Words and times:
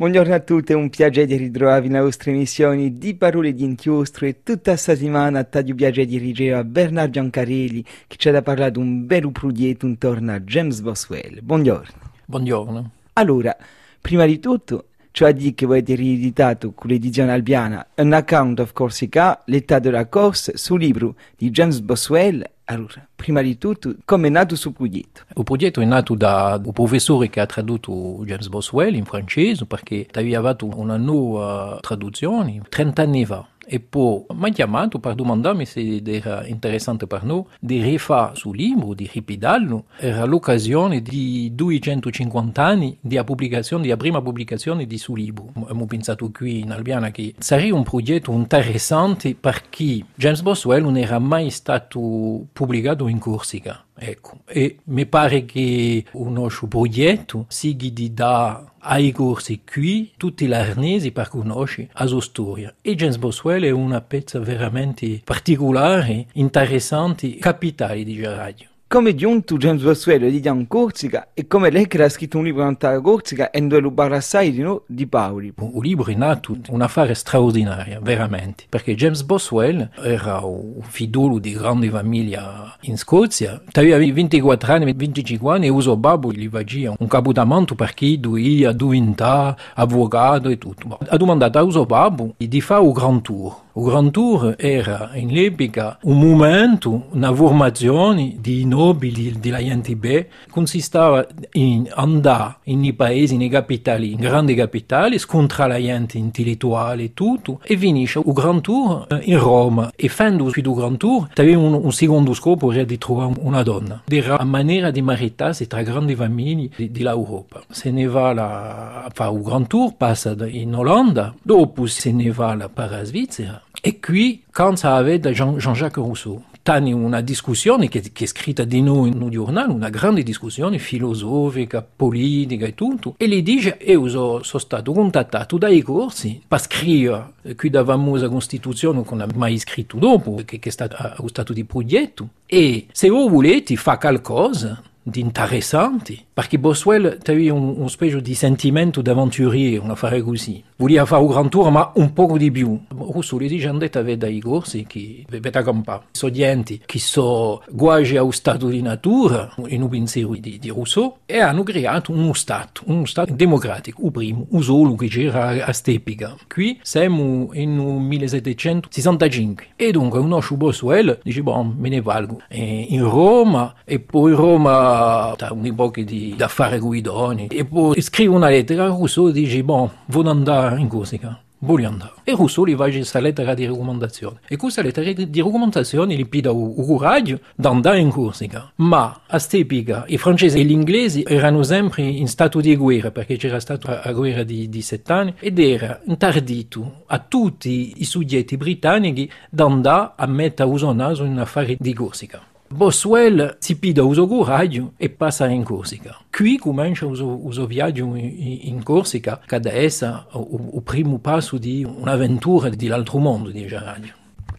Buongiorno 0.00 0.32
a 0.32 0.40
tutti, 0.40 0.72
è 0.72 0.74
un 0.74 0.88
piacere 0.88 1.26
di 1.26 1.36
ritrovarvi 1.36 1.88
nelle 1.88 2.04
vostre 2.04 2.30
emissioni 2.30 2.96
di 2.96 3.14
Parole 3.14 3.52
di 3.52 3.64
Inchiostro 3.64 4.24
e 4.24 4.42
tutta 4.42 4.70
questa 4.70 4.94
settimana 4.94 5.44
taglio 5.44 5.74
piacere 5.74 6.06
di 6.06 6.16
ricevere 6.16 6.64
Bernard 6.64 7.12
Giancarelli 7.12 7.84
che 8.06 8.16
ci 8.16 8.30
ha 8.30 8.32
da 8.32 8.40
parlare 8.40 8.70
di 8.70 8.78
un 8.78 9.04
bel 9.04 9.30
progetto 9.30 9.84
intorno 9.84 10.32
a 10.32 10.40
James 10.40 10.80
Boswell. 10.80 11.40
Buongiorno. 11.42 12.12
Buongiorno. 12.24 12.90
Allora, 13.12 13.54
prima 14.00 14.24
di 14.24 14.38
tutto, 14.38 14.86
cioè 15.12 15.32
di 15.32 15.54
che 15.54 15.66
voi 15.66 15.78
avete 15.78 15.94
rieditato 15.94 16.72
con 16.72 16.90
l'edizione 16.90 17.32
albiana 17.32 17.86
Un 17.96 18.12
Account 18.12 18.60
of 18.60 18.72
Corsica, 18.72 19.42
l'età 19.46 19.78
della 19.78 20.06
corsa, 20.06 20.52
sul 20.54 20.80
libro 20.80 21.16
di 21.36 21.50
James 21.50 21.80
Boswell 21.80 22.44
allora, 22.70 23.04
prima 23.16 23.42
di 23.42 23.58
tutto, 23.58 23.96
come 24.04 24.28
è 24.28 24.30
nato 24.30 24.50
questo 24.50 24.70
progetto? 24.70 25.22
Il 25.34 25.42
progetto 25.42 25.80
è 25.80 25.84
nato 25.84 26.14
da 26.14 26.60
un 26.64 26.72
professore 26.72 27.28
che 27.28 27.40
ha 27.40 27.46
tradotto 27.46 28.22
James 28.24 28.46
Boswell 28.46 28.94
in 28.94 29.04
francese 29.04 29.66
perché 29.66 30.06
aveva 30.12 30.50
fatto 30.50 30.68
una 30.78 30.96
nuova 30.96 31.78
traduzione 31.80 32.60
30 32.68 33.02
anni 33.02 33.26
fa. 33.26 33.44
E 33.72 33.78
poi 33.78 34.24
mi 34.32 34.48
ha 34.48 34.52
chiamato 34.52 34.98
per 34.98 35.14
domandarmi 35.14 35.64
se 35.64 36.02
era 36.04 36.44
interessante 36.44 37.06
per 37.06 37.22
noi 37.22 37.44
di 37.60 37.80
rifare 37.80 38.34
sul 38.34 38.56
libro, 38.56 38.94
di 38.94 39.08
ripidarlo. 39.12 39.84
Era 39.96 40.24
l'occasione 40.24 41.00
di 41.00 41.52
250 41.54 42.64
anni 42.64 42.98
della 43.00 43.22
pubblicazione, 43.22 43.84
della 43.84 43.96
prima 43.96 44.20
pubblicazione 44.20 44.88
di 44.88 44.98
suo 44.98 45.14
libro. 45.14 45.52
Abbiamo 45.54 45.86
pensato 45.86 46.28
qui 46.32 46.58
in 46.58 46.72
Albiana 46.72 47.12
che 47.12 47.32
sarebbe 47.38 47.70
un 47.70 47.84
progetto 47.84 48.32
interessante 48.32 49.36
perché 49.36 50.04
James 50.16 50.42
Boswell 50.42 50.82
non 50.82 50.96
era 50.96 51.20
mai 51.20 51.50
stato 51.50 52.46
pubblicato 52.52 53.06
in 53.06 53.20
Corsica. 53.20 53.84
Ecco, 54.02 54.38
e 54.46 54.78
mi 54.84 55.04
pare 55.04 55.44
che 55.44 56.06
un 56.12 56.32
nostro 56.32 56.66
progetto 56.66 57.44
sia 57.48 57.74
di 57.74 58.14
dare 58.14 58.68
ai 58.78 59.12
corsi 59.12 59.60
qui 59.62 60.12
tutti 60.16 60.46
gli 60.46 60.54
arnesi 60.54 61.12
per 61.12 61.28
conoscere 61.28 61.90
la 61.92 62.06
sua 62.06 62.22
storia. 62.22 62.74
E 62.80 62.94
James 62.94 63.18
Boswell 63.18 63.64
è 63.64 63.70
una 63.70 64.00
pezza 64.00 64.38
veramente 64.38 65.20
particolare, 65.22 66.28
interessante, 66.32 67.36
capitale 67.36 68.02
di 68.02 68.22
radio. 68.22 68.69
Come 68.92 69.14
giunto 69.14 69.56
James 69.56 69.82
Boswell 69.82 70.28
di 70.30 70.40
Jan 70.40 70.66
Corsica 70.66 71.28
e 71.32 71.46
come 71.46 71.70
lei 71.70 71.86
che 71.86 72.02
ha 72.02 72.08
scritto 72.08 72.38
un 72.38 72.44
libro 72.44 72.66
in 72.68 72.76
Corsica 73.00 73.52
e 73.52 73.60
dove 73.60 73.80
lo 73.80 73.92
parla 73.92 74.16
assai 74.16 74.50
di, 74.50 74.62
no, 74.62 74.82
di 74.88 75.06
Paoli. 75.06 75.52
Un 75.60 75.80
libro 75.80 76.10
è 76.10 76.14
nato 76.16 76.56
un 76.70 76.82
affare 76.82 77.14
straordinario, 77.14 78.00
veramente, 78.02 78.64
perché 78.68 78.96
James 78.96 79.22
Boswell 79.22 79.90
era 80.02 80.40
un 80.40 80.82
figliolo 80.82 81.38
di 81.38 81.52
grande 81.52 81.88
famiglia 81.88 82.76
in 82.80 82.98
Scozia, 82.98 83.62
aveva 83.74 83.96
24 83.96 84.72
anni, 84.72 84.92
25 84.92 85.54
anni 85.54 85.66
e 85.66 85.68
uso 85.68 85.96
babbo 85.96 86.32
gli 86.32 86.48
faceva 86.48 86.96
un 86.98 87.06
capotamento 87.06 87.76
perché 87.76 88.18
doveva 88.18 88.72
diventare 88.72 89.56
avvocato 89.74 90.48
e 90.48 90.58
tutto. 90.58 90.98
Ha 91.06 91.16
domandato 91.16 91.58
a 91.58 91.62
uso 91.62 91.86
babbo 91.86 92.34
di 92.36 92.60
fare 92.60 92.80
un 92.80 92.90
grand 92.90 93.22
tour. 93.22 93.68
Il 93.80 93.86
Grand 93.86 94.10
Tour 94.10 94.56
era 94.58 95.12
in 95.14 95.30
all'epoca 95.30 95.98
un 96.02 96.18
momento, 96.18 97.06
una 97.12 97.32
formazione 97.32 98.36
di 98.38 98.66
nobili 98.66 99.40
della 99.40 99.56
gente 99.56 99.96
B, 99.96 100.26
consisteva 100.50 101.26
in 101.52 101.90
andare 101.94 102.56
nei 102.64 102.92
paesi, 102.92 103.38
nei 103.38 103.48
capitali, 103.48 104.12
in 104.12 104.18
grandi 104.18 104.54
capitali, 104.54 105.18
scontrare 105.18 105.72
la 105.72 105.80
gente 105.80 106.18
intellettuale 106.18 107.04
e 107.04 107.14
tutto, 107.14 107.60
e 107.62 107.78
finisce 107.78 108.18
il 108.18 108.32
Grand 108.34 108.60
Tour 108.60 109.06
in 109.22 109.38
Roma. 109.38 109.90
E 109.96 110.08
facendo 110.08 110.46
il 110.54 110.60
Grand 110.60 110.98
Tour, 110.98 111.30
aveva 111.34 111.60
un, 111.62 111.72
un, 111.72 111.92
secondo 111.92 112.34
scopo, 112.34 112.72
era 112.72 112.84
di 112.84 112.98
trovare 112.98 113.32
una 113.38 113.62
donna. 113.62 114.02
Era 114.06 114.34
una 114.34 114.44
maniera 114.44 114.90
di 114.90 115.00
maritarsi 115.00 115.66
tra 115.66 115.80
grandi 115.80 116.14
famiglie 116.14 116.68
dell'Europa. 116.76 117.62
Se 117.70 117.90
ne 117.90 118.06
va 118.06 118.34
la, 118.34 119.04
a 119.04 119.10
fare 119.10 119.34
il 119.34 119.40
Grand 119.40 119.66
Tour, 119.66 119.94
passa 119.96 120.36
in 120.48 120.74
Olanda, 120.74 121.34
dopo 121.40 121.86
se 121.86 122.12
ne 122.12 122.30
va 122.30 122.68
per 122.70 122.90
la 122.90 123.04
Svizzera, 123.04 123.62
e 123.82 124.00
qui, 124.00 124.42
quand 124.52 124.76
ça 124.76 124.96
avait 124.96 125.20
Jean-Jacques 125.32 125.96
Rousseau, 125.96 126.42
tani 126.62 126.92
una 126.92 127.20
discussione 127.20 127.88
che, 127.88 128.00
che, 128.12 128.24
è 128.24 128.26
scritta 128.26 128.64
di 128.64 128.82
noi 128.82 129.10
in 129.10 129.20
un 129.20 129.30
giornale, 129.30 129.72
una 129.72 129.88
grande 129.88 130.22
discussione 130.22 130.78
filosofica, 130.78 131.82
politica 131.82 132.66
e 132.66 132.74
tutto, 132.74 133.14
e 133.16 133.28
gli 133.28 133.42
dice, 133.42 133.78
io 133.80 134.08
sono 134.08 134.42
stato 134.42 134.92
contattato 134.92 135.56
dai 135.56 135.82
corsi 135.82 136.40
per 136.46 136.60
scrivere 136.60 137.32
qui 137.56 137.70
da 137.70 137.84
famosa 137.84 138.28
Costituzione 138.28 139.02
che 139.02 139.14
non 139.14 139.20
ha 139.22 139.28
mai 139.34 139.58
scritto 139.58 139.96
dopo, 139.96 140.42
che, 140.44 140.58
che 140.58 140.68
è 140.68 140.72
stato, 140.72 140.96
è 140.96 141.28
stato 141.28 141.52
di 141.52 141.64
progetto, 141.64 142.28
e 142.46 142.86
se 142.92 143.08
voi 143.08 143.28
volete 143.28 143.76
fare 143.76 143.98
qualcosa, 143.98 144.82
di 145.02 145.20
interessanti, 145.20 146.26
perché 146.40 146.58
Boswell 146.58 147.18
aveva 147.26 147.52
un, 147.52 147.74
un 147.76 147.90
specie 147.90 148.22
di 148.22 148.34
sentimento 148.34 149.02
d'avventuriero, 149.02 149.82
un 149.82 149.90
affare 149.90 150.22
così. 150.22 150.64
Voleva 150.76 151.04
fare 151.04 151.22
un 151.22 151.28
gran 151.28 151.50
tour, 151.50 151.70
ma 151.70 151.92
un 151.96 152.14
poco 152.14 152.38
di 152.38 152.50
più. 152.50 152.80
Rousseau 152.88 153.38
gli 153.38 153.46
dice 153.46 153.68
andate 153.68 153.98
a 153.98 154.02
vedere 154.02 154.32
i 154.32 154.40
corsi 154.40 154.86
che 154.88 155.26
avete 155.28 155.62
campare. 155.62 156.04
Sono 156.12 156.32
gente 156.32 156.80
che 156.86 156.98
sono 156.98 157.62
guagi 157.68 158.16
allo 158.16 158.30
stato 158.30 158.68
di 158.68 158.80
natura, 158.80 159.54
in 159.66 159.82
un 159.82 159.90
pensiero 159.90 160.34
di, 160.34 160.58
di 160.58 160.68
Rousseau, 160.70 161.18
e 161.26 161.40
hanno 161.40 161.62
creato 161.62 162.10
uno 162.10 162.32
stato, 162.32 162.84
uno 162.86 163.04
stato 163.04 163.34
democratico, 163.34 164.06
il 164.06 164.10
primo, 164.10 164.46
il 164.50 164.62
solo 164.62 164.94
che 164.94 165.08
c'era 165.08 165.66
a 165.66 165.72
Stepica. 165.74 166.36
Qui 166.48 166.80
siamo 166.82 167.50
in 167.52 167.76
1765. 167.76 169.66
E 169.76 169.90
dunque 169.90 170.18
un 170.18 170.28
nostro 170.28 170.56
Boswell 170.56 171.20
dice, 171.22 171.42
boh, 171.42 171.62
me 171.76 171.90
ne 171.90 172.00
valgo. 172.00 172.40
E 172.48 172.86
in 172.88 173.02
Roma, 173.02 173.74
e 173.84 174.00
poi 174.00 174.32
Roma 174.32 175.34
da 175.36 175.52
un'epoca 175.52 176.00
di 176.00 176.29
affari 176.38 176.78
guidoni 176.78 177.46
e 177.48 177.64
poi 177.64 178.00
scrive 178.00 178.34
una 178.34 178.48
lettera 178.48 178.84
a 178.84 178.88
Rousseau 178.88 179.28
e 179.28 179.32
dice 179.32 179.62
bon, 179.62 179.90
voglio 180.06 180.30
andare 180.30 180.80
in 180.80 180.88
Corsica 180.88 181.40
voglio 181.60 181.88
andare. 181.88 182.12
E 182.24 182.32
Rousseau 182.32 182.66
gli 182.66 182.74
fa 182.74 182.84
questa 182.84 183.20
lettera 183.20 183.54
di 183.54 183.66
raccomandazione. 183.66 184.40
E 184.48 184.56
questa 184.56 184.82
lettera 184.82 185.12
di 185.12 185.40
raccomandazione 185.40 186.14
gli 186.14 186.26
pida 186.26 186.50
il 186.50 186.84
coraggio 186.86 187.40
di 187.54 187.66
andare 187.66 187.98
in 187.98 188.10
Corsica. 188.10 188.70
Ma 188.76 189.04
a 189.04 189.20
quest'epoca 189.28 190.04
i 190.08 190.18
francesi 190.18 190.58
e 190.58 190.64
gli 190.64 190.70
inglesi 190.70 191.24
erano 191.26 191.62
sempre 191.62 192.02
in 192.02 192.28
stato 192.28 192.60
di 192.60 192.74
guerra, 192.76 193.10
perché 193.10 193.36
c'era 193.36 193.60
stata 193.60 194.02
la 194.04 194.12
guerra 194.12 194.42
di, 194.42 194.68
di 194.68 194.82
sette 194.82 195.12
anni, 195.12 195.34
ed 195.38 195.58
era 195.58 196.00
interdito 196.06 197.02
a 197.06 197.18
tutti 197.18 197.94
i 197.96 198.04
soggetti 198.04 198.56
britannici 198.56 199.30
di 199.50 199.62
andare 199.62 200.12
a 200.16 200.26
mettere 200.26 200.68
uso 200.68 200.92
naso 200.92 201.24
in 201.24 201.38
affari 201.38 201.76
di 201.78 201.92
Corsica. 201.94 202.42
Boswell 202.72 203.56
si 203.58 203.76
pida 203.78 204.04
uso 204.04 204.28
coraggio 204.28 204.92
e 204.96 205.10
passa 205.10 205.48
in 205.48 205.64
Corsica. 205.64 206.16
Qui 206.30 206.56
comincia 206.56 207.04
uso, 207.04 207.44
uso 207.44 207.66
viaggio 207.66 208.14
in, 208.14 208.84
Corsica, 208.84 209.40
che 209.44 209.56
adesso 209.56 210.06
è 210.06 210.38
il 210.38 210.80
primo 210.84 211.18
passo 211.18 211.58
di 211.58 211.84
un'avventura 211.84 212.68
dell'altro 212.68 213.18
mondo 213.18 213.50
di 213.50 213.66
radio. 213.66 214.12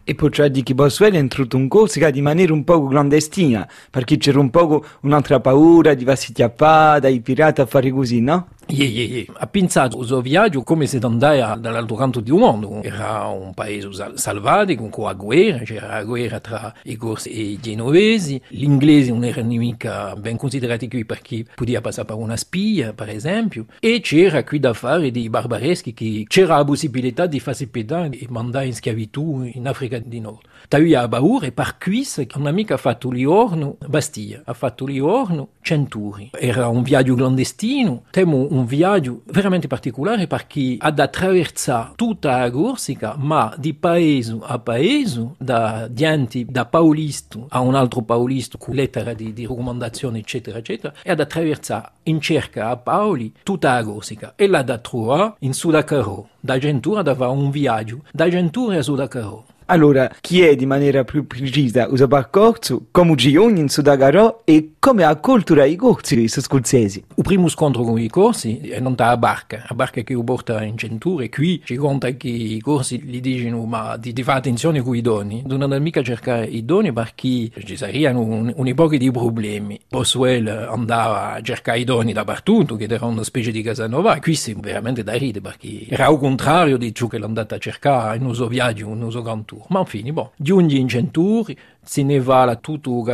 E 0.04 0.14
poi 0.14 0.28
c'è 0.28 0.50
di 0.50 0.62
che 0.62 0.74
Boswell 0.74 1.14
è 1.14 1.16
entrato 1.16 1.56
in 1.56 1.68
Corsica 1.68 2.10
di 2.10 2.20
maniera 2.20 2.52
un 2.52 2.64
po' 2.64 2.86
clandestina, 2.86 3.66
perché 3.88 4.18
c'era 4.18 4.40
un 4.40 4.50
po' 4.50 4.84
un'altra 5.00 5.40
paura 5.40 5.94
di 5.94 6.04
farsi 6.04 6.34
chiappare 6.34 7.00
dai 7.00 7.20
pirati 7.20 7.62
a 7.62 7.66
fare 7.66 7.90
così, 7.90 8.20
no? 8.20 8.48
Yeah, 8.66 8.88
yeah, 8.88 9.06
yeah. 9.06 9.24
Ha 9.38 9.46
pensato 9.46 9.98
al 9.98 10.06
suo 10.06 10.20
viaggio 10.20 10.62
come 10.62 10.86
se 10.86 10.98
andasse 11.02 11.60
dall'altro 11.60 11.96
canto 11.96 12.20
del 12.20 12.34
mondo. 12.34 12.82
Era 12.82 13.26
un 13.26 13.52
paese 13.54 13.88
salvatico, 14.14 14.88
con 14.88 15.04
la 15.04 15.14
guerra, 15.14 15.64
c'era 15.64 15.88
la 15.88 16.04
guerra 16.04 16.40
tra 16.40 16.74
i 16.84 16.96
corsi 16.96 17.30
e 17.30 17.40
i 17.42 17.58
genovesi. 17.60 18.40
Gli 18.48 18.62
inglesi 18.62 19.10
non 19.10 19.24
erano 19.24 19.54
mica 19.56 20.14
ben 20.16 20.36
considerati 20.36 20.88
qui 20.88 21.04
perché 21.04 21.44
poteva 21.54 21.80
passare 21.80 22.06
per 22.06 22.16
una 22.16 22.36
spia, 22.36 22.92
per 22.92 23.08
esempio. 23.08 23.66
E 23.80 24.00
c'era 24.00 24.44
qui 24.44 24.58
da 24.58 24.72
fare 24.72 25.10
dei 25.10 25.28
barbareschi 25.28 25.92
che 25.92 26.24
c'era 26.26 26.56
la 26.56 26.64
possibilità 26.64 27.26
di 27.26 27.40
farsi 27.40 27.68
pedare 27.68 28.10
e 28.10 28.26
mandare 28.28 28.66
in 28.66 28.74
schiavitù 28.74 29.50
in 29.52 29.66
Africa 29.66 29.98
di 29.98 30.20
Nord. 30.20 30.40
Tavia 30.68 31.08
paura 31.08 31.46
e 31.46 31.52
per 31.52 31.76
questo 31.82 32.24
un 32.36 32.46
amico 32.46 32.72
ha 32.72 32.78
fatto 32.78 33.10
Liorno, 33.10 33.76
Bastia, 33.86 34.42
ha 34.44 34.54
fatto 34.54 34.86
Liorno, 34.86 35.50
Centuri. 35.60 36.30
Era 36.32 36.68
un 36.68 36.82
viaggio 36.82 37.14
clandestino, 37.14 38.04
temo 38.10 38.46
un 38.52 38.66
viaggio 38.66 39.22
veramente 39.26 39.66
particolare 39.66 40.26
perché 40.26 40.76
ha 40.78 40.90
da 40.90 41.04
attraversare 41.04 41.92
tutta 41.96 42.38
la 42.38 42.50
Corsica, 42.50 43.16
ma 43.18 43.54
di 43.56 43.74
paese 43.74 44.38
a 44.42 44.58
paese, 44.58 45.34
da 45.38 45.88
Dianti, 45.88 46.44
da 46.48 46.66
Paulisto 46.66 47.46
a 47.48 47.60
un 47.60 47.74
altro 47.74 48.02
Paulisto 48.02 48.58
con 48.58 48.74
lettera 48.74 49.14
di, 49.14 49.32
di 49.32 49.46
raccomandazione, 49.46 50.18
eccetera, 50.18 50.58
eccetera, 50.58 50.94
e 51.02 51.10
ad 51.10 51.20
attraversare 51.20 51.90
in 52.04 52.20
cerca 52.20 52.68
a 52.68 52.76
Paoli 52.76 53.32
tutta 53.42 53.74
la 53.74 53.84
Corsica 53.84 54.34
e 54.36 54.46
l'ha 54.46 54.62
da 54.62 54.78
trovare 54.78 55.34
in 55.40 55.54
Sudacarò. 55.54 56.26
Da 56.38 56.58
Gentura 56.58 57.02
da 57.02 57.14
fare 57.14 57.30
un 57.30 57.50
viaggio 57.50 58.02
da 58.12 58.28
Gentura 58.28 58.78
a 58.78 58.82
Sudacarò. 58.82 59.44
Allora, 59.66 60.10
chiedi 60.20 60.64
in 60.64 60.68
maniera 60.68 61.04
più 61.04 61.26
precisa 61.26 61.86
il 61.90 62.06
percorso, 62.08 62.86
come 62.90 63.16
ci 63.16 63.32
in 63.32 63.68
Sudagarò 63.68 64.42
e 64.44 64.72
come 64.78 65.04
accoltura 65.04 65.64
i 65.64 65.76
corsi 65.76 66.28
scozzesi. 66.28 67.04
Il 67.14 67.22
primo 67.22 67.48
scontro 67.48 67.82
con 67.82 67.98
i 67.98 68.08
corsi 68.08 68.58
è 68.58 68.80
non 68.80 68.94
a 68.96 69.16
barca, 69.16 69.64
a 69.66 69.74
barca 69.74 70.02
che 70.02 70.20
porta 70.22 70.62
in 70.62 70.76
centura 70.76 71.24
e 71.24 71.28
qui 71.28 71.62
ci 71.64 71.76
conta 71.76 72.10
che 72.10 72.28
i 72.28 72.60
corsi 72.60 73.00
gli 73.00 73.20
dicono 73.20 73.64
ma 73.64 73.96
di, 73.96 74.12
di 74.12 74.22
fare 74.22 74.38
attenzione 74.38 74.82
con 74.82 74.96
i 74.96 75.00
doni, 75.00 75.42
non 75.46 75.76
mica 75.80 76.02
cercare 76.02 76.46
i 76.46 76.64
doni 76.64 76.92
perché 76.92 77.50
ci 77.64 77.76
sarebbero 77.76 78.20
un, 78.20 78.52
un 78.54 78.74
pochi 78.74 78.98
di 78.98 79.10
problemi. 79.10 79.78
Boswell 79.88 80.48
andava 80.48 81.34
a 81.34 81.40
cercare 81.40 81.78
i 81.78 81.84
doni 81.84 82.12
dappertutto, 82.12 82.76
che 82.76 82.86
era 82.88 83.06
una 83.06 83.24
specie 83.24 83.50
di 83.50 83.62
Casanova, 83.62 84.18
qui 84.18 84.34
si 84.34 84.54
veramente 84.58 85.02
da 85.02 85.12
ridere 85.12 85.40
perché 85.40 85.86
era 85.88 86.06
al 86.06 86.18
contrario 86.18 86.76
di 86.76 86.94
ciò 86.94 87.06
che 87.06 87.18
l'andata 87.18 87.54
a 87.54 87.58
cercare 87.58 88.16
in 88.16 88.24
uso 88.24 88.48
viaggio, 88.48 88.88
in 88.88 89.02
uso 89.02 89.22
gran 89.22 89.44
tour. 89.52 89.64
Ma 89.68 89.80
infine, 89.80 90.12
boh, 90.12 90.32
giungi 90.36 90.78
in 90.78 90.88
centuri, 90.88 91.56
se 91.82 92.02
ne 92.02 92.20
va 92.20 92.44
la 92.44 92.56
tutto 92.56 93.04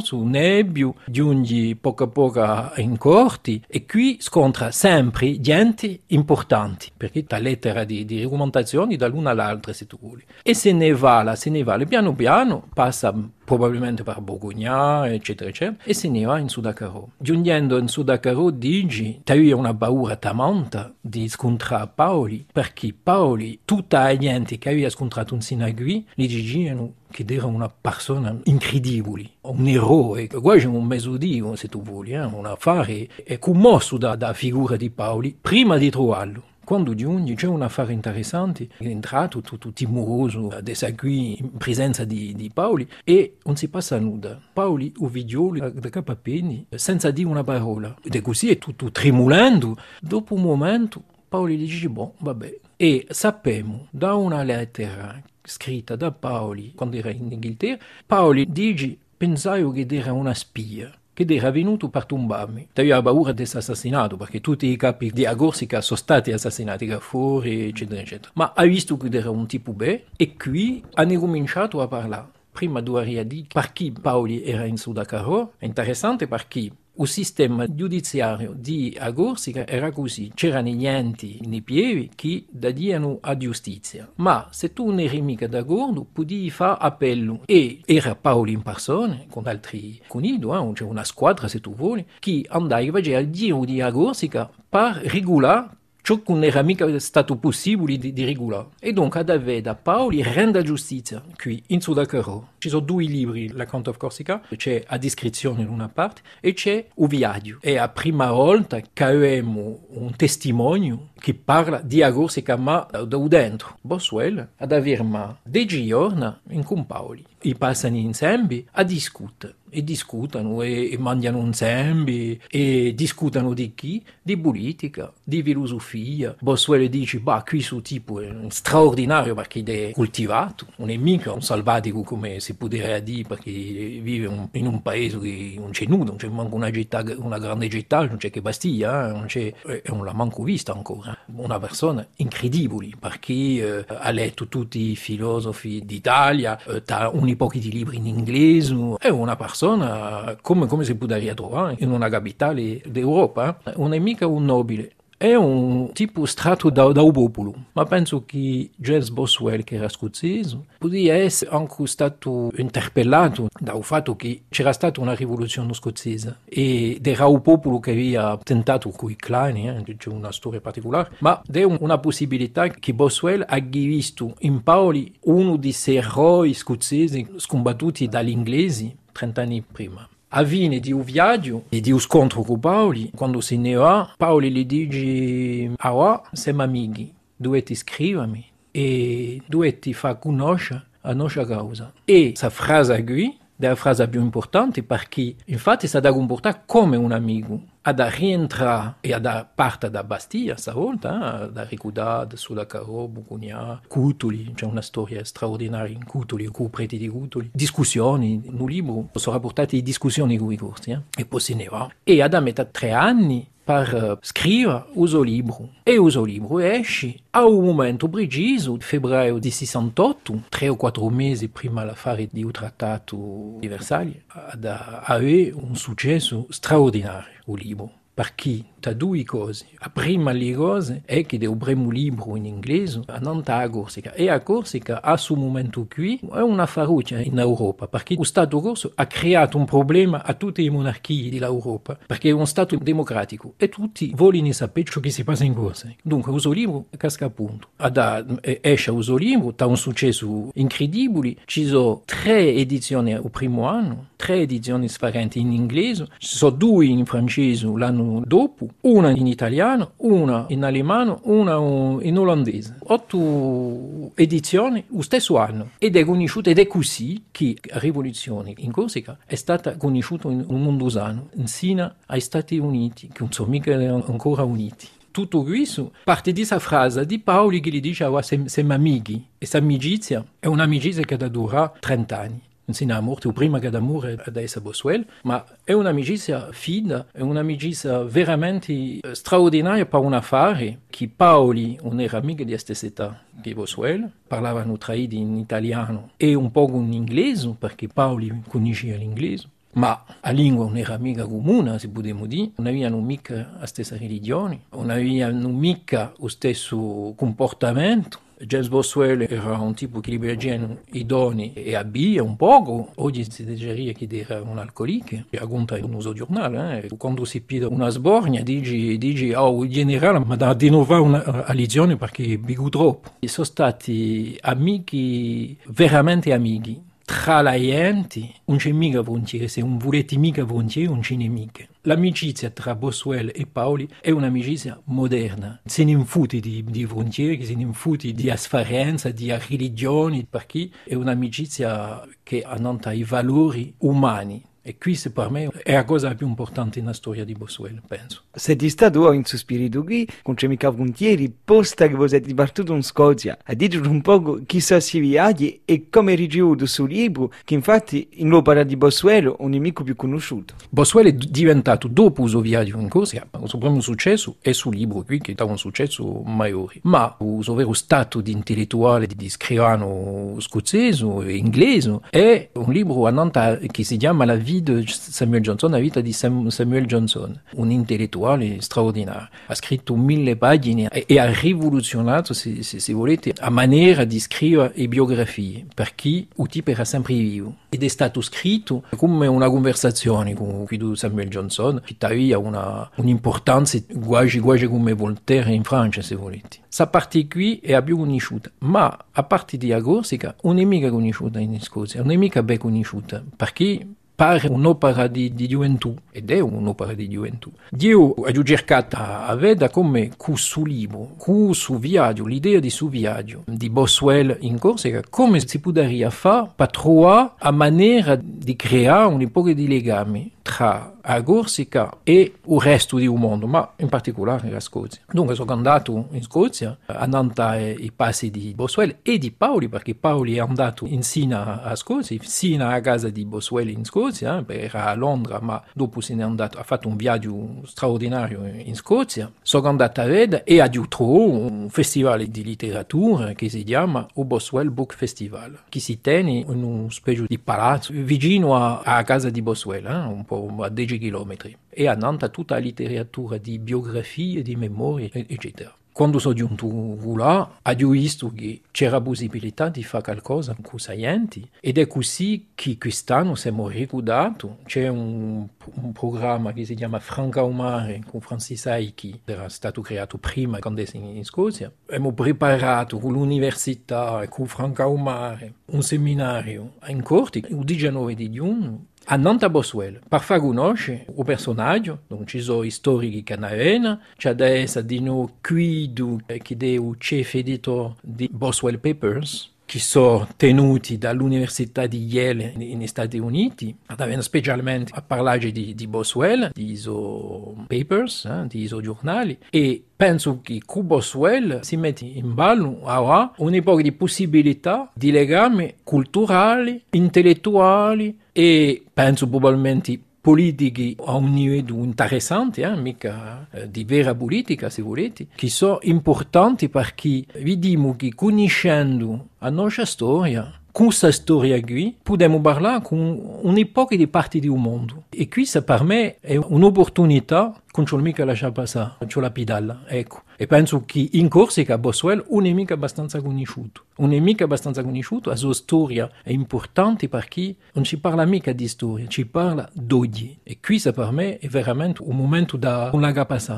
su 0.00 0.22
nebbio, 0.22 0.94
giungi 1.06 1.76
poco 1.76 2.04
a 2.04 2.06
poco 2.06 2.72
in 2.76 2.96
corti 2.98 3.62
e 3.66 3.84
qui 3.86 4.18
scontra 4.20 4.70
sempre 4.70 5.40
gente 5.40 6.00
importanti, 6.08 6.90
perché 6.96 7.24
la 7.28 7.38
lettera 7.38 7.84
di, 7.84 8.04
di 8.04 8.22
raccomandazioni 8.22 8.96
dall'una 8.96 9.30
all'altra 9.30 9.72
se 9.72 9.86
tu 9.86 9.98
vuoi. 10.00 10.22
E 10.42 10.54
se 10.54 10.72
ne 10.72 10.92
va, 10.92 11.34
se 11.34 11.50
ne 11.50 11.62
va, 11.62 11.76
piano 11.86 12.14
piano 12.14 12.64
passa 12.72 13.12
probabilmente 13.52 14.02
per 14.02 14.20
Borgogna, 14.20 15.06
eccetera, 15.12 15.50
eccetera, 15.50 15.76
e 15.84 15.92
se 15.92 16.08
ne 16.08 16.24
va 16.24 16.38
in 16.38 16.48
Sudacaro. 16.48 17.10
Giungendo 17.18 17.76
in 17.76 17.86
Sudacaro 17.86 18.48
dici, 18.48 19.20
tu 19.22 19.32
una 19.32 19.74
paura 19.74 20.16
tamanta 20.16 20.94
di 20.98 21.28
scontrare 21.28 21.90
Paoli, 21.94 22.46
perché 22.50 22.94
Paoli, 23.00 23.60
tutta 23.66 24.04
la 24.04 24.16
gente 24.16 24.56
che 24.56 24.70
aveva 24.70 24.88
scontrato 24.88 25.34
un 25.34 25.42
sinagui, 25.42 26.06
gli 26.14 26.26
dicevano 26.26 26.94
che 27.10 27.26
era 27.28 27.44
una 27.44 27.68
persona 27.68 28.34
incredibile, 28.44 29.32
un 29.42 29.66
eroe, 29.66 30.28
quasi 30.28 30.66
un 30.66 30.86
mesodio 30.86 31.54
se 31.54 31.68
tu 31.68 31.82
vuoi, 31.82 32.12
eh? 32.12 32.24
un 32.24 32.46
affare, 32.46 33.06
è 33.22 33.38
commosso 33.38 33.98
da, 33.98 34.16
da 34.16 34.32
figura 34.32 34.76
di 34.76 34.88
Paoli 34.88 35.36
prima 35.38 35.76
di 35.76 35.90
trovarlo. 35.90 36.44
Quando 36.72 36.94
giunge 36.94 37.34
c'è 37.34 37.48
un 37.48 37.60
affare 37.60 37.92
interessante, 37.92 38.66
è 38.78 38.86
entrato 38.86 39.42
tutto 39.42 39.74
timoroso, 39.74 40.48
adesso 40.48 40.90
qui 40.94 41.38
in 41.38 41.58
presenza 41.58 42.04
di, 42.04 42.34
di, 42.34 42.50
Paoli 42.50 42.88
e 43.04 43.36
non 43.44 43.56
si 43.56 43.68
passa 43.68 43.98
nulla. 43.98 44.40
Paoli 44.54 44.90
uvidioli 44.96 45.60
da 45.60 45.90
capo 45.90 46.12
a 46.12 46.16
penny 46.16 46.64
senza 46.70 47.10
dire 47.10 47.28
una 47.28 47.44
parola. 47.44 47.94
Ed 48.02 48.14
è 48.14 48.22
così, 48.22 48.48
è 48.48 48.56
tutto 48.56 48.90
tremolando. 48.90 49.76
Dopo 50.00 50.32
un 50.32 50.40
momento 50.40 51.02
Paoli 51.28 51.58
dice, 51.58 51.90
boh, 51.90 52.14
vabbè. 52.20 52.58
E 52.78 53.06
sappiamo 53.10 53.88
da 53.90 54.14
una 54.14 54.42
lettera 54.42 55.22
scritta 55.42 55.94
da 55.94 56.10
Paoli 56.10 56.72
quando 56.74 56.96
era 56.96 57.10
in 57.10 57.32
Inghilterra, 57.32 57.84
Paoli 58.06 58.50
dice, 58.50 58.96
pensavo 59.14 59.72
che 59.72 59.86
era 59.90 60.14
una 60.14 60.32
spia 60.32 60.90
che 61.12 61.26
era 61.28 61.50
venuto 61.50 61.88
per 61.88 62.06
tumbarmi. 62.06 62.68
Aveva 62.74 63.02
paura 63.02 63.32
di 63.32 63.42
essere 63.42 63.60
assassinato 63.60 64.16
perché 64.16 64.40
tutti 64.40 64.66
i 64.66 64.76
capi 64.76 65.10
di 65.10 65.26
Agorsica 65.26 65.80
sono 65.80 65.98
stati 65.98 66.32
assassinati, 66.32 66.86
Gaffori, 66.86 67.68
eccetera, 67.68 68.00
eccetera. 68.00 68.30
Ma 68.34 68.52
ha 68.54 68.64
visto 68.64 68.96
che 68.96 69.08
era 69.16 69.30
un 69.30 69.46
tipo 69.46 69.72
bene 69.72 70.04
e 70.16 70.34
qui 70.36 70.82
hanno 70.94 71.18
cominciato 71.18 71.80
a 71.80 71.88
parlare. 71.88 72.40
Prima 72.52 72.80
dovrei 72.80 73.26
dire 73.26 73.46
perché 73.50 73.92
Paoli 73.98 74.44
era 74.44 74.66
in 74.66 74.76
Sudacaro, 74.76 75.54
è 75.56 75.64
interessante 75.64 76.28
perché 76.28 76.70
il 76.94 77.08
sistema 77.08 77.72
giudiziario 77.72 78.54
di 78.54 78.96
Agorsica 78.98 79.66
era 79.66 79.90
così, 79.90 80.30
c'erano 80.34 80.68
niente 80.68 81.38
nei 81.42 81.62
piedi 81.62 82.10
che 82.14 82.44
dadivano 82.50 83.18
a 83.22 83.36
giustizia, 83.36 84.10
ma 84.16 84.48
se 84.50 84.72
tu 84.72 84.86
non 84.86 85.00
eri 85.00 85.22
mica 85.22 85.46
d'accordo 85.46 86.06
potevi 86.10 86.50
fare 86.50 86.76
appello. 86.80 87.42
E 87.46 87.80
era 87.86 88.14
Paolo 88.14 88.50
in 88.50 88.62
persona 88.62 89.24
con 89.28 89.46
altri 89.46 90.00
conigli, 90.06 90.44
eh, 90.44 90.84
una 90.84 91.04
squadra 91.04 91.48
se 91.48 91.60
tu 91.60 91.74
vuoi, 91.74 92.04
che 92.18 92.44
andava 92.48 92.98
al 92.98 93.30
giro 93.30 93.64
di 93.64 93.80
Agorsica 93.80 94.50
per 94.68 95.00
regolare 95.04 95.80
ciò 96.02 96.16
che 96.16 96.32
non 96.32 96.44
era 96.44 96.62
mica 96.62 96.98
stato 96.98 97.36
possibile 97.36 97.96
di, 97.96 98.12
di 98.12 98.24
regolare. 98.24 98.68
E 98.78 98.92
dunque 98.92 99.20
ad 99.20 99.30
avere 99.30 99.60
da 99.60 99.74
Paoli 99.74 100.22
renda 100.22 100.62
giustizia 100.62 101.22
qui 101.36 101.62
in 101.68 101.80
Sudacaro. 101.80 102.50
Ci 102.58 102.68
sono 102.68 102.82
due 102.82 103.04
libri, 103.04 103.50
la 103.52 103.66
Count 103.66 103.88
of 103.88 103.96
Corsica, 103.96 104.42
c'è 104.56 104.82
a 104.86 104.98
descrizione 104.98 105.62
in 105.62 105.68
una 105.68 105.88
parte 105.88 106.22
e 106.40 106.52
c'è 106.52 106.86
un 106.96 107.06
viaggio. 107.06 107.58
È 107.60 107.74
la 107.74 107.88
prima 107.88 108.30
volta 108.30 108.80
che 108.80 109.04
abbiamo 109.04 109.86
un 109.90 110.14
testimonio 110.14 111.08
che 111.18 111.34
parla 111.34 111.80
di 111.80 112.00
Corsica 112.12 112.56
ma 112.56 112.86
da 112.90 113.18
dentro. 113.28 113.78
Boswell 113.80 114.48
ad 114.56 114.72
avere 114.72 115.00
dei 115.42 115.66
giorni 115.66 116.34
in 116.50 116.62
con 116.64 116.86
Paoli. 116.86 117.24
I 117.44 117.54
passano 117.56 117.96
insieme 117.96 118.64
a 118.72 118.84
discutere 118.84 119.56
e 119.74 119.82
discutano 119.82 120.60
e, 120.60 120.92
e 120.92 120.98
mangiano 120.98 121.38
insieme 121.38 122.38
e 122.48 122.92
discutano 122.94 123.54
di 123.54 123.72
chi? 123.74 124.04
Di 124.20 124.36
politica, 124.36 125.10
di 125.24 125.42
filosofia. 125.42 126.36
Boswell 126.40 126.84
dice, 126.86 127.20
bah, 127.20 127.42
qui 127.42 127.62
su 127.62 127.80
tipo 127.80 128.20
è 128.20 128.30
straordinario 128.48 129.34
perché 129.34 129.62
è 129.64 129.92
coltivato, 129.92 130.66
non 130.76 130.90
è 130.90 130.96
mica 130.96 131.32
un 131.32 131.40
salvatico 131.40 132.02
come 132.02 132.38
si 132.38 132.54
potrebbe 132.54 133.02
dire 133.02 133.26
perché 133.26 133.50
vive 133.50 134.26
un, 134.26 134.48
in 134.52 134.66
un 134.66 134.82
paese 134.82 135.18
che 135.18 135.54
non 135.56 135.70
c'è 135.70 135.86
nulla, 135.86 136.04
non 136.04 136.16
c'è 136.16 136.28
manco 136.28 136.54
una, 136.54 136.70
città, 136.70 137.02
una 137.16 137.38
grande 137.38 137.70
città, 137.70 138.04
non 138.04 138.18
c'è 138.18 138.28
che 138.28 138.42
Bastiglia, 138.42 139.08
eh, 139.08 139.12
non 139.12 139.24
c'è, 139.24 139.52
e 139.64 139.82
non 139.86 140.04
l'ha 140.04 140.12
manco 140.12 140.42
vista 140.42 140.72
ancora. 140.72 141.16
Una 141.34 141.58
persona 141.58 142.06
incredibile 142.16 142.90
perché 142.98 143.32
eh, 143.32 143.84
ha 143.88 144.10
letto 144.10 144.48
tutti 144.48 144.90
i 144.90 144.96
filosofi 144.96 145.82
d'Italia, 145.82 146.62
eh, 146.64 146.82
ha 146.88 147.08
un 147.08 147.28
pochi 147.36 147.58
di 147.58 147.70
libri 147.70 147.96
in 147.96 148.06
inglese, 148.06 148.96
è 148.98 149.08
una 149.08 149.36
persona 149.36 150.36
come, 150.40 150.66
come 150.66 150.84
si 150.84 150.94
potrebbe 150.94 151.34
trovare 151.34 151.76
in 151.78 151.90
una 151.90 152.08
capitale 152.08 152.80
d'Europa, 152.86 153.58
non 153.76 153.92
è 153.94 153.98
mica 153.98 154.26
un 154.26 154.44
nobile, 154.44 154.92
è 155.22 155.36
un 155.36 155.92
tipo 155.92 156.26
strato 156.26 156.68
da, 156.68 156.90
da 156.90 157.00
un 157.02 157.12
popolo, 157.12 157.54
ma 157.74 157.84
penso 157.84 158.24
che 158.26 158.70
James 158.74 159.10
Boswell, 159.10 159.62
che 159.62 159.76
era 159.76 159.88
scozzese, 159.88 160.58
poteva 160.78 161.14
essere 161.14 161.52
anche 161.52 161.86
stato 161.86 162.50
interpellato 162.56 163.46
dal 163.56 163.84
fatto 163.84 164.16
che 164.16 164.42
c'era 164.48 164.72
stata 164.72 165.00
una 165.00 165.14
rivoluzione 165.14 165.72
scozzese 165.74 166.38
ed 166.44 167.06
era 167.06 167.26
un 167.26 167.40
popolo 167.40 167.78
che 167.78 167.92
aveva 167.92 168.36
tentato 168.42 168.90
con 168.90 169.12
i 169.12 169.16
clan, 169.16 169.56
eh, 169.56 169.94
c'è 169.96 170.08
una 170.08 170.32
storia 170.32 170.60
particolare, 170.60 171.12
ma 171.20 171.40
è 171.48 171.62
una 171.62 171.98
possibilità 171.98 172.66
che 172.66 172.92
Boswell 172.92 173.44
abbia 173.46 173.86
visto 173.86 174.34
in 174.40 174.60
Paoli 174.64 175.14
uno 175.20 175.56
dei 175.56 175.76
eroi 175.84 176.52
scozzesi 176.52 177.28
scombattuti 177.36 178.08
dagli 178.08 178.30
inglesi 178.30 178.92
30 179.12 179.40
anni 179.40 179.62
prima. 179.62 180.08
A 180.34 180.46
fine 180.46 180.80
di 180.80 180.92
un 180.92 181.02
viaggio 181.02 181.64
e 181.68 181.80
di 181.80 181.92
un 181.92 181.98
scontro 181.98 182.42
con 182.42 182.58
Paoli, 182.58 183.10
quando 183.14 183.42
se 183.42 183.58
ne 183.58 183.74
va, 183.74 184.14
Paoli 184.16 184.50
gli 184.50 184.64
dice 184.64 185.74
«Ah, 185.76 186.22
siamo 186.32 186.62
amici, 186.62 187.12
dovete 187.36 187.74
scrivermi 187.74 188.42
e 188.70 189.42
dovete 189.44 189.92
far 189.92 190.18
conoscere 190.18 190.86
la 191.02 191.12
nostra 191.12 191.44
causa». 191.44 191.92
E 192.06 192.28
questa 192.28 192.48
frase 192.48 193.04
qui 193.04 193.40
è 193.66 193.68
la 193.68 193.74
frase 193.74 194.08
più 194.08 194.20
importante 194.20 194.82
perché 194.82 195.34
infatti 195.46 195.86
si 195.86 196.00
da 196.00 196.12
comportare 196.12 196.62
come 196.66 196.96
un 196.96 197.12
amico 197.12 197.60
ad 197.82 198.00
rientrare 198.00 198.96
e 199.00 199.12
ad 199.12 199.46
parte 199.54 199.90
da 199.90 200.04
Bastiglia 200.04 200.56
stavolta, 200.56 201.44
eh, 201.44 201.52
da 201.52 201.64
ricordare 201.64 202.36
sulla 202.36 202.66
Caro, 202.66 203.08
Bucugna, 203.08 203.80
Cutuli, 203.86 204.52
c'è 204.54 204.66
una 204.66 204.82
storia 204.82 205.24
straordinaria 205.24 205.94
in 205.94 206.04
Cutuli, 206.04 206.46
con 206.46 206.70
preti 206.70 206.96
di 206.96 207.08
Cutuli, 207.08 207.50
discussioni, 207.52 208.40
nel 208.44 208.64
libro 208.64 209.08
sono 209.14 209.36
rapportate 209.36 209.80
discussioni 209.82 210.36
con 210.36 210.52
i 210.52 210.56
corsi, 210.56 210.90
eh? 210.90 211.00
e 211.16 211.26
poi 211.26 211.40
se 211.40 211.54
ne 211.54 211.66
va. 211.66 211.90
E 212.04 212.22
ad 212.22 212.34
metà 212.40 212.64
tre 212.64 212.92
anni 212.92 213.48
per 213.64 213.94
uh, 213.94 214.18
scrivere 214.20 214.86
uso 214.92 215.22
libro. 215.22 215.74
E 215.82 215.96
uso 215.96 216.24
libro 216.24 216.58
esce 216.58 217.20
a 217.30 217.44
un 217.46 217.64
momento 217.64 218.08
preciso, 218.08 218.76
febbraio 218.80 219.38
di 219.38 219.50
68, 219.50 220.44
tre 220.48 220.68
o 220.68 220.76
quattro 220.76 221.08
mesi 221.08 221.48
prima 221.48 221.84
l'affare 221.84 222.28
di 222.30 222.42
un 222.42 222.50
trattato 222.50 223.56
di 223.58 223.68
Versailles, 223.68 224.22
ad 224.26 224.64
avere 224.64 225.52
un 225.52 225.76
successo 225.76 226.46
straordinario, 226.50 227.40
il 227.46 227.54
libro. 227.54 228.00
Perché 228.14 228.64
due 228.90 229.22
cose. 229.22 229.66
La 229.78 229.90
prima 229.90 230.32
le 230.32 230.52
cose 230.54 231.02
è 231.04 231.24
che 231.24 231.36
il 231.36 231.56
primo 231.56 231.90
libro 231.90 232.34
in 232.34 232.46
inglese 232.46 233.02
non 233.20 233.42
sta 233.42 233.58
a 233.58 233.68
Corsica 233.68 234.12
e 234.12 234.28
a 234.28 234.40
Corsica 234.40 235.00
a 235.00 235.16
suo 235.16 235.36
momento 235.36 235.86
qui 235.88 236.18
è 236.32 236.40
una 236.40 236.66
faruccia 236.66 237.20
in 237.20 237.38
Europa 237.38 237.86
perché 237.86 238.16
lo 238.16 238.24
Stato 238.24 238.60
corso 238.60 238.90
ha 238.94 239.06
creato 239.06 239.56
un 239.56 239.66
problema 239.66 240.24
a 240.24 240.34
tutte 240.34 240.62
le 240.62 240.70
monarchie 240.70 241.30
dell'Europa 241.30 241.96
perché 242.04 242.30
è 242.30 242.32
uno 242.32 242.44
Stato 242.44 242.76
democratico 242.76 243.54
e 243.56 243.68
tutti 243.68 244.12
vogliono 244.14 244.50
sapere 244.52 244.90
ciò 244.90 245.00
che 245.00 245.10
si 245.10 245.22
passa 245.22 245.44
in 245.44 245.54
Corsica. 245.54 245.94
Dunque 246.02 246.32
questo 246.32 246.50
libro 246.50 246.86
casca 246.96 247.26
a 247.26 247.30
punto. 247.30 247.68
Ad, 247.76 248.40
esce 248.42 248.90
questo 248.90 249.16
libro, 249.16 249.54
ha 249.56 249.66
un 249.66 249.76
successo 249.76 250.50
incredibile, 250.54 251.36
ci 251.44 251.66
sono 251.66 252.02
tre 252.04 252.52
edizioni 252.54 253.14
al 253.14 253.30
primo 253.30 253.68
anno, 253.68 254.08
tre 254.16 254.40
edizioni 254.40 254.86
differenti 254.86 255.38
in 255.38 255.52
inglese, 255.52 256.08
ci 256.18 256.36
sono 256.36 256.56
due 256.56 256.86
in 256.86 257.04
francese 257.04 257.66
l'anno 257.66 258.01
anno 258.02 258.22
dopo, 258.26 258.68
una 258.82 259.10
in 259.10 259.26
italiano, 259.26 259.92
una 259.98 260.46
in 260.48 260.64
alemano, 260.64 261.20
una 261.24 261.54
in 262.02 262.18
olandese. 262.18 262.76
Otto 262.84 264.12
edizioni 264.14 264.84
lo 264.88 265.02
stesso 265.02 265.38
anno. 265.38 265.70
Ed 265.78 265.96
è 265.96 266.04
conosciuta 266.04 266.50
ed 266.50 266.58
è 266.58 266.66
così 266.66 267.24
che 267.30 267.56
la 267.62 267.78
rivoluzione 267.78 268.52
in 268.58 268.70
Corsica 268.70 269.18
è 269.24 269.34
stata 269.34 269.76
conosciuta 269.76 270.28
in 270.28 270.44
un 270.46 270.62
mondo 270.62 270.88
sano, 270.88 271.28
insieme 271.36 271.94
ai 272.06 272.20
Stati 272.20 272.58
Uniti, 272.58 273.08
che 273.08 273.20
non 273.20 273.32
sono 273.32 273.48
mica 273.48 273.72
ancora 273.72 274.42
uniti. 274.42 274.86
Tutto 275.10 275.42
questo 275.42 275.92
parte 276.04 276.32
di 276.32 276.38
questa 276.38 276.58
frase 276.58 277.04
di 277.04 277.18
Paoli 277.18 277.60
che 277.60 277.68
gli 277.68 277.80
dice 277.80 278.04
ah, 278.04 278.22
siamo 278.22 278.72
amici 278.72 279.14
e 279.14 279.36
questa 279.36 279.58
amicizia 279.58 280.24
è 280.38 280.46
un'amicizia 280.46 281.04
che 281.04 281.16
dura 281.28 281.70
30 281.78 282.18
anni 282.18 282.40
insieme 282.64 282.92
a 282.92 283.00
morte, 283.00 283.28
o 283.28 283.32
prima 283.32 283.58
che 283.58 283.70
d'amore 283.70 284.22
adesso 284.24 284.60
Boswell, 284.60 285.04
ma 285.22 285.44
è 285.64 285.72
un'amicizia 285.72 286.48
fida, 286.52 287.06
è 287.12 287.20
un'amicizia 287.20 288.02
veramente 288.02 289.00
straordinaria 289.12 289.86
per 289.86 290.00
un 290.00 290.12
affare 290.12 290.80
che 290.88 291.10
Paoli, 291.14 291.78
non 291.82 292.00
era 292.00 292.20
mica 292.20 292.44
di 292.44 292.56
stessa 292.58 292.86
età 292.86 293.22
che 293.40 293.54
Boswell, 293.54 294.10
parlavano 294.26 294.78
tra 294.78 294.94
in 294.94 295.36
italiano 295.36 296.10
e 296.16 296.34
un 296.34 296.50
po' 296.50 296.68
in 296.74 296.92
inglese, 296.92 297.54
perché 297.58 297.88
Paoli 297.88 298.42
conosceva 298.48 298.96
l'inglese. 298.96 299.48
Ma 299.74 300.04
la 300.20 300.30
lingua 300.30 300.66
non 300.66 300.76
era 300.76 300.98
mica 300.98 301.24
comune, 301.24 301.78
se 301.78 301.88
possiamo 301.88 302.26
dire, 302.26 302.50
non 302.56 302.66
avevano 302.66 303.00
mica 303.00 303.56
la 303.58 303.66
stessa 303.66 303.96
religione, 303.96 304.64
non 304.72 304.90
avevano 304.90 305.48
mica 305.48 306.12
lo 306.18 306.28
stesso 306.28 307.14
comportamento. 307.16 308.18
James 308.44 308.68
Boswell 308.68 309.26
era 309.28 309.58
un 309.58 309.74
tipo 309.74 310.00
che 310.00 310.10
liberagiano 310.10 310.78
i 310.92 311.06
doni 311.06 311.52
e 311.52 311.74
abbia 311.74 312.22
un 312.22 312.36
poco. 312.36 312.90
Oggi 312.96 313.30
si 313.30 313.44
dicerebbe 313.44 313.92
che 313.92 314.24
era 314.26 314.42
un 314.42 314.58
alcolico, 314.58 315.16
racconta 315.30 315.76
un 315.76 315.94
uso 315.94 316.12
giornale. 316.12 316.84
Eh? 316.84 316.96
Quando 316.96 317.24
si 317.24 317.40
pide 317.40 317.66
una 317.66 317.88
sbornia, 317.88 318.42
dici, 318.42 318.98
dici 318.98 319.32
oh, 319.32 319.64
il 319.64 319.70
generale 319.70 320.22
mi 320.24 320.36
dà 320.36 320.54
di 320.54 320.70
nuovo 320.70 321.02
una 321.02 321.44
lezione 321.52 321.96
perché 321.96 322.38
bevo 322.38 322.68
troppo. 322.68 323.10
Sono 323.20 323.46
stati 323.46 324.36
amici, 324.40 325.56
veramente 325.66 326.32
amici 326.32 326.90
tra 327.12 327.42
la 327.42 327.58
gente 327.58 328.36
non 328.46 328.56
c'è 328.56 328.72
mica 328.72 329.02
frontiere, 329.02 329.46
se 329.46 329.60
non 329.60 329.76
volete 329.76 330.16
mica 330.16 330.46
frontiere 330.46 330.88
non 330.88 331.00
c'è 331.00 331.14
nemiche. 331.14 331.68
L'amicizia 331.82 332.48
tra 332.48 332.74
Boswell 332.74 333.30
e 333.34 333.46
Paoli 333.46 333.86
è 334.00 334.10
un'amicizia 334.10 334.80
moderna, 334.84 335.60
se 335.62 335.84
ne 335.84 335.90
infuti 335.90 336.40
di, 336.40 336.64
di 336.66 336.86
frontiere, 336.86 337.44
se 337.44 337.54
ne 337.54 337.62
infuti 337.62 338.14
di 338.14 338.30
asfarenza, 338.30 339.10
di 339.10 339.30
religioni, 339.30 340.26
perché 340.28 340.70
è 340.84 340.94
un'amicizia 340.94 342.02
che 342.22 342.42
annonta 342.42 342.92
i 342.92 343.04
valori 343.04 343.74
umani 343.78 344.42
e 344.62 344.78
questo 344.78 345.10
per 345.10 345.30
me 345.30 345.48
è 345.62 345.72
la 345.72 345.84
cosa 345.84 346.14
più 346.14 346.26
importante 346.26 346.78
nella 346.78 346.92
storia 346.92 347.24
di 347.24 347.34
Boswell, 347.34 347.80
penso. 347.86 348.22
Siete 348.32 348.68
stato 348.68 349.10
in 349.12 349.24
suo 349.24 349.36
spirito 349.36 349.82
qui, 349.82 350.08
con 350.22 350.34
c'è 350.34 350.46
mica 350.46 350.70
volentieri, 350.70 351.32
posta 351.44 351.88
che 351.88 351.94
voi 351.94 352.08
siete 352.08 352.32
partito 352.32 352.72
in 352.74 352.82
Scozia, 352.82 353.36
a 353.42 353.54
dire 353.54 353.78
un 353.78 354.00
po' 354.00 354.40
chi 354.46 354.60
sono 354.60 354.78
si 354.80 355.00
viaggi 355.00 355.62
e 355.64 355.88
come 355.90 356.12
è 356.12 356.16
ricevuto 356.16 356.66
sul 356.66 356.90
libro, 356.90 357.32
che 357.44 357.54
infatti 357.54 358.08
in 358.12 358.28
l'opera 358.28 358.62
di 358.62 358.76
Boswell 358.76 359.34
un 359.38 359.50
nemico 359.50 359.82
più 359.82 359.96
conosciuto. 359.96 360.54
Boswell 360.68 361.08
è 361.08 361.12
diventato, 361.12 361.88
dopo 361.88 362.22
il 362.22 362.30
suo 362.30 362.40
viaggio 362.40 362.78
in 362.78 362.88
Corsia, 362.88 363.26
il 363.40 363.48
suo 363.48 363.58
primo 363.58 363.80
successo 363.80 364.36
è 364.40 364.52
sul 364.52 364.76
libro 364.76 365.02
qui, 365.02 365.18
che 365.18 365.34
è 365.36 365.42
un 365.42 365.58
successo 365.58 366.22
maggiore. 366.22 366.80
Ma 366.82 367.16
il 367.20 367.42
suo 367.42 367.54
vero 367.54 367.72
stato 367.72 368.20
di 368.20 368.30
intellettuale, 368.30 369.06
di 369.06 369.28
scrivano 369.28 370.36
scozzese 370.38 371.04
e 371.24 371.36
inglese, 371.36 372.00
è 372.10 372.50
un 372.54 372.72
libro 372.72 373.06
a 373.06 373.10
Nantes 373.10 373.66
che 373.70 373.82
si 373.82 373.96
chiama 373.96 374.24
La 374.24 374.34
vita 374.34 374.50
de 374.60 374.84
Samuel 374.86 375.42
Johnson, 375.42 375.70
la 375.70 375.78
vita 375.78 376.00
di 376.00 376.12
Samuel 376.12 376.86
Johnson, 376.86 377.40
un 377.54 377.70
intellettuale 377.70 378.60
straordinario. 378.60 379.28
Ha 379.46 379.54
scritto 379.54 379.96
mille 379.96 380.36
pagine 380.36 380.88
e 380.88 381.18
ha 381.18 381.32
rivoluzionato, 381.32 382.34
se, 382.34 382.62
se, 382.62 382.80
se 382.80 382.92
volete, 382.92 383.32
la 383.38 383.50
maniera 383.50 384.04
di 384.04 384.18
scrivere 384.18 384.72
le 384.74 384.88
biografie, 384.88 385.64
perché 385.74 386.08
il 386.08 386.46
tipo 386.48 386.70
era 386.70 386.84
sempre 386.84 387.14
vivo. 387.14 387.56
Ed 387.68 387.82
è 387.82 387.88
stato 387.88 388.20
scritto 388.20 388.84
come 388.96 389.26
una 389.26 389.48
conversazione 389.48 390.34
con 390.34 390.66
Samuel 390.94 391.28
Johnson, 391.28 391.80
aveva 392.00 392.38
una, 392.38 392.90
un'importanza 392.96 393.78
quasi, 394.04 394.40
quasi 394.40 394.66
come 394.66 394.92
Voltaire 394.92 395.52
in 395.52 395.62
Francia, 395.62 396.02
se 396.02 396.14
volete. 396.14 396.58
Questa 396.62 396.86
parte 396.86 397.28
qui 397.28 397.58
è 397.58 397.80
più 397.82 397.96
conosciuta, 397.96 398.50
ma 398.58 399.06
a 399.10 399.22
parte 399.22 399.56
di 399.56 399.72
Agorsica 399.72 400.34
non 400.42 400.58
è 400.58 400.64
mica 400.64 400.90
conosciuta 400.90 401.38
in 401.38 401.60
Scozia, 401.60 402.00
non 402.00 402.10
è 402.10 402.16
mica 402.16 402.42
ben 402.42 402.58
conosciuta, 402.58 403.22
perché 403.36 403.86
pare 404.14 404.48
un'opera 404.48 405.06
di, 405.06 405.32
di 405.34 405.48
gioventù, 405.48 405.94
ed 406.10 406.30
è 406.30 406.40
un'opera 406.40 406.92
di 406.92 407.08
gioventù. 407.08 407.50
Dio 407.70 408.12
ha 408.12 408.42
cercato 408.44 408.96
a 408.96 409.34
vedere 409.34 409.70
come 409.70 410.10
questo 410.16 410.64
libro, 410.64 411.14
questo 411.16 411.76
viaggio, 411.76 412.24
l'idea 412.24 412.60
di 412.60 412.70
suo 412.70 412.88
viaggio 412.88 413.42
di 413.46 413.70
Boswell 413.70 414.36
in 414.40 414.58
Corsica, 414.58 415.02
come 415.08 415.40
si 415.46 415.60
potrebbe 415.60 416.10
fare 416.10 416.50
per 416.54 416.70
trovare 416.70 417.32
la 417.38 417.50
maniera 417.50 418.18
di 418.20 418.54
creare 418.56 419.12
un 419.12 419.30
po' 419.30 419.50
di 419.52 419.66
legami 419.66 420.30
tra 420.42 420.92
a 421.02 421.22
Corsica 421.22 421.98
e 422.02 422.34
il 422.44 422.60
resto 422.60 422.96
del 422.96 423.10
mondo, 423.10 423.46
ma 423.46 423.72
in 423.76 423.88
particolare 423.88 424.50
la 424.50 424.60
Scozia. 424.60 425.02
Dunque 425.10 425.34
sono 425.34 425.52
andato 425.52 426.08
in 426.12 426.22
Scozia, 426.22 426.76
andando 426.86 427.42
ai 427.42 427.90
passi 427.94 428.30
di 428.30 428.52
Boswell 428.54 428.96
e 429.02 429.18
di 429.18 429.30
Paoli, 429.30 429.68
perché 429.68 429.94
Paoli 429.94 430.36
è 430.36 430.40
andato 430.40 430.86
in 430.86 431.02
Sina 431.02 431.62
a 431.62 431.74
Scozia, 431.74 432.18
sino 432.22 432.68
a 432.68 432.80
casa 432.80 433.08
di 433.08 433.24
Boswell 433.24 433.68
in 433.68 433.84
Scozia, 433.84 434.44
eh, 434.46 434.60
era 434.60 434.86
a 434.86 434.94
Londra, 434.94 435.40
ma 435.40 435.62
dopo 435.74 436.00
se 436.00 436.14
n'è 436.14 436.22
andato, 436.22 436.58
ha 436.58 436.62
fatto 436.62 436.88
un 436.88 436.96
viaggio 436.96 437.62
straordinario 437.64 438.44
in 438.46 438.76
Scozia. 438.76 439.30
Sono 439.42 439.68
andato 439.68 440.00
a 440.00 440.04
vedere 440.04 440.44
e 440.44 440.60
a 440.60 440.68
Diutro 440.68 441.00
un 441.02 441.68
festival 441.68 442.24
di 442.24 442.44
letteratura 442.44 443.32
che 443.32 443.48
si 443.48 443.64
chiama 443.64 444.06
il 444.14 444.24
Boswell 444.24 444.72
Book 444.72 444.94
Festival, 444.94 445.58
che 445.68 445.80
si 445.80 446.00
tiene 446.00 446.44
in 446.46 446.62
un 446.62 446.90
specie 446.90 447.24
di 447.26 447.38
palazzo 447.38 447.92
vicino 447.92 448.54
a, 448.54 449.02
casa 449.02 449.30
di 449.30 449.42
Boswell, 449.42 449.86
eh, 449.86 449.96
un 449.96 450.24
po' 450.24 450.31
a 450.60 450.68
10 450.68 450.98
chilometri. 450.98 451.56
E 451.68 451.86
a 451.86 451.94
Nantes 451.94 452.30
tutta 452.30 452.54
la 452.54 452.60
letteratura 452.60 453.38
di 453.38 453.58
biografie, 453.58 454.42
di 454.42 454.56
memorie, 454.56 455.10
eccetera. 455.12 455.74
Quando 455.92 456.18
sono 456.18 456.32
giunto 456.32 456.96
là, 457.16 457.58
ho 457.62 457.88
visto 457.90 458.32
che 458.34 458.62
c'era 458.70 458.98
possibilità 458.98 459.68
di 459.68 459.82
fare 459.82 460.02
qualcosa 460.02 460.54
con 460.54 460.62
questi 460.64 461.02
enti 461.02 461.46
ed 461.60 461.76
è 461.76 461.86
così 461.86 462.48
che 462.54 462.78
quest'anno 462.78 463.34
siamo 463.34 463.68
ricordati. 463.68 464.48
C'è 464.64 464.88
un, 464.88 465.46
un, 465.74 465.92
programma 465.92 466.54
che 466.54 466.64
si 466.64 466.74
chiama 466.74 466.98
Franca 466.98 467.42
Umare 467.42 468.00
con 468.08 468.22
Francis 468.22 468.64
Aiki, 468.64 469.20
che 469.22 469.32
era 469.32 469.50
stato 469.50 469.82
creato 469.82 470.16
prima 470.16 470.60
quando 470.60 470.80
è 470.80 470.86
in, 470.94 471.24
Scozia. 471.26 471.70
Abbiamo 471.84 472.12
preparato 472.12 472.98
con 472.98 473.12
l'università 473.12 474.22
e 474.22 474.28
con 474.28 474.46
Franca 474.46 474.86
Umare 474.86 475.56
un 475.66 475.82
seminario 475.82 476.72
in 476.86 477.02
corte 477.02 477.38
il 477.46 477.64
19 477.64 478.14
di 478.14 478.30
giugno 478.30 478.86
a 479.06 479.16
Nanta 479.16 479.48
Boswell, 479.48 480.00
per 480.08 480.20
far 480.20 480.40
conoscere 480.40 481.06
il 481.16 481.24
personaggio, 481.24 482.02
non 482.08 482.26
ci 482.26 482.40
sono 482.40 482.68
storici 482.70 483.22
canadieni, 483.22 483.98
c'è 484.16 484.30
adesso 484.30 484.80
di 484.80 485.00
noi 485.00 485.28
qui 485.40 485.92
che 485.92 486.56
è 486.58 486.64
il 486.64 486.94
chef 486.98 487.34
editor 487.34 487.94
di 488.00 488.28
Boswell 488.32 488.78
Papers, 488.78 489.50
che 489.64 489.78
sono 489.78 490.28
tenuti 490.36 490.98
dall'Università 490.98 491.86
di 491.86 492.04
Yale 492.04 492.52
negli 492.56 492.86
Stati 492.86 493.18
Uniti, 493.18 493.74
specialmente 494.18 494.92
a 494.94 495.02
parlare 495.02 495.50
di, 495.50 495.74
di 495.74 495.86
Boswell, 495.86 496.50
di 496.52 496.76
suoi 496.76 497.64
papers, 497.66 498.24
eh, 498.26 498.46
di 498.48 498.66
suoi 498.66 498.82
giornali, 498.82 499.38
e 499.50 499.82
penso 499.96 500.40
che 500.42 500.60
con 500.64 500.86
Boswell 500.86 501.60
si 501.60 501.76
mette 501.76 502.04
in 502.04 502.34
ballo 502.34 502.80
ora 502.82 503.32
un'epoca 503.36 503.82
di 503.82 503.92
possibilità 503.92 504.90
di 504.94 505.10
legami 505.10 505.76
culturali, 505.82 506.82
intellettuali 506.90 508.18
e 508.32 508.82
penso 508.92 509.28
probabilmente 509.28 509.98
politiche 510.22 510.94
a 511.04 511.16
un 511.16 511.34
livello 511.34 511.82
interessante, 511.82 512.62
eh, 512.62 512.76
mica 512.76 513.48
eh, 513.50 513.68
di 513.68 513.82
vera 513.82 514.14
politica 514.14 514.70
se 514.70 514.80
volete, 514.80 515.26
che 515.34 515.50
sono 515.50 515.80
importanti 515.82 516.68
perché 516.68 517.24
vediamo 517.40 517.96
che 517.96 518.14
conoscendo 518.14 519.30
nostra 519.50 519.84
storia, 519.84 520.42
con 520.42 520.61
questa 520.72 521.12
storia 521.12 521.60
qui, 521.60 521.94
possiamo 522.02 522.40
parlare 522.40 522.82
con 522.82 523.38
un'epoca 523.42 523.94
di 523.94 524.08
parti 524.08 524.40
del 524.40 524.50
mondo. 524.50 525.04
E 525.10 525.28
questa 525.28 525.62
per 525.62 525.82
me 525.82 526.16
è 526.20 526.36
un'opportunità 526.36 527.62
non 527.74 527.86
c'ho 527.86 527.96
mica 527.96 528.24
lasciare 528.24 528.52
passare, 528.52 528.96
c'ho 529.06 529.20
la 529.20 529.30
pidalla, 529.30 529.84
ecco. 529.86 530.22
E 530.36 530.46
penso 530.46 530.82
che 530.84 531.08
in 531.12 531.28
Corsica 531.28 531.78
Boswell 531.78 532.22
un 532.28 532.42
nemico 532.42 532.74
abbastanza 532.74 533.20
conosciuto. 533.22 533.84
Un 533.96 534.08
nemico 534.08 534.44
abbastanza 534.44 534.82
conosciuto, 534.82 535.30
la 535.30 535.36
sua 535.36 535.54
storia 535.54 536.10
è 536.22 536.32
importante 536.32 537.08
perché 537.08 537.54
non 537.74 537.84
ci 537.84 537.98
parla 537.98 538.24
mica 538.24 538.52
di 538.52 538.66
storia, 538.66 539.06
ci 539.06 539.24
parla 539.24 539.68
d'oggi. 539.72 540.38
E 540.42 540.58
questo 540.60 540.92
per 540.92 541.12
me 541.12 541.38
è 541.38 541.46
veramente 541.48 542.02
un 542.02 542.16
momento 542.16 542.56
da 542.56 542.90
non 542.92 543.02
lasciare 543.02 543.26
passare. 543.26 543.50